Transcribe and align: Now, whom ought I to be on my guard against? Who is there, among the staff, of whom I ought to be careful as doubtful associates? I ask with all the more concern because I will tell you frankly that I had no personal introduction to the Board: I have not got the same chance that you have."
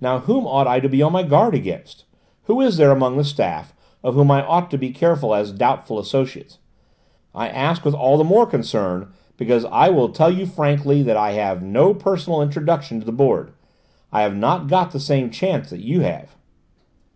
Now, 0.00 0.20
whom 0.20 0.46
ought 0.46 0.68
I 0.68 0.78
to 0.78 0.88
be 0.88 1.02
on 1.02 1.10
my 1.10 1.24
guard 1.24 1.52
against? 1.52 2.04
Who 2.44 2.60
is 2.60 2.76
there, 2.76 2.92
among 2.92 3.16
the 3.16 3.24
staff, 3.24 3.74
of 4.04 4.14
whom 4.14 4.30
I 4.30 4.44
ought 4.46 4.70
to 4.70 4.78
be 4.78 4.92
careful 4.92 5.34
as 5.34 5.50
doubtful 5.50 5.98
associates? 5.98 6.60
I 7.34 7.48
ask 7.48 7.84
with 7.84 7.92
all 7.92 8.16
the 8.16 8.22
more 8.22 8.46
concern 8.46 9.08
because 9.36 9.64
I 9.64 9.88
will 9.90 10.10
tell 10.10 10.30
you 10.30 10.46
frankly 10.46 11.02
that 11.02 11.16
I 11.16 11.32
had 11.32 11.64
no 11.64 11.94
personal 11.94 12.42
introduction 12.42 13.00
to 13.00 13.06
the 13.06 13.10
Board: 13.10 13.54
I 14.12 14.22
have 14.22 14.36
not 14.36 14.68
got 14.68 14.92
the 14.92 15.00
same 15.00 15.30
chance 15.30 15.70
that 15.70 15.80
you 15.82 16.02
have." 16.02 16.36